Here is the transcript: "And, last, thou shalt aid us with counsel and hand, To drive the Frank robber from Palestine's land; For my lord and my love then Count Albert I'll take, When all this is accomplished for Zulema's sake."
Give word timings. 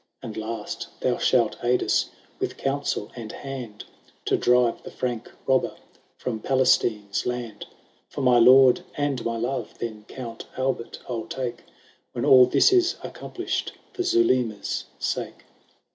"And, 0.23 0.35
last, 0.35 0.87
thou 1.01 1.19
shalt 1.19 1.57
aid 1.63 1.83
us 1.83 2.07
with 2.39 2.57
counsel 2.57 3.11
and 3.15 3.31
hand, 3.31 3.83
To 4.25 4.35
drive 4.35 4.81
the 4.81 4.89
Frank 4.89 5.29
robber 5.45 5.75
from 6.17 6.39
Palestine's 6.39 7.23
land; 7.27 7.67
For 8.09 8.21
my 8.21 8.39
lord 8.39 8.81
and 8.97 9.23
my 9.23 9.37
love 9.37 9.77
then 9.77 10.05
Count 10.07 10.47
Albert 10.57 10.97
I'll 11.07 11.27
take, 11.27 11.65
When 12.13 12.25
all 12.25 12.47
this 12.47 12.73
is 12.73 12.95
accomplished 13.03 13.73
for 13.93 14.01
Zulema's 14.01 14.85
sake." 14.97 15.45